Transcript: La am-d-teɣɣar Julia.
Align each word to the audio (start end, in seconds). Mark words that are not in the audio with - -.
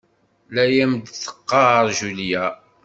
La 0.53 0.63
am-d-teɣɣar 0.83 1.85
Julia. 1.97 2.45